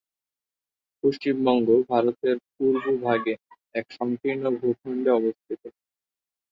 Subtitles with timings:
[1.03, 3.33] পশ্চিমবঙ্গ ভারতের পূর্বভাগে
[3.75, 5.61] এক সংকীর্ণ ভূখণ্ডে অবস্থিত।